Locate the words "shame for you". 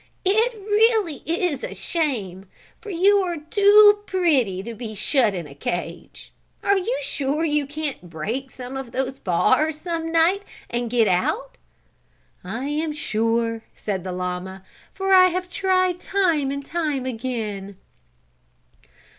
1.75-3.17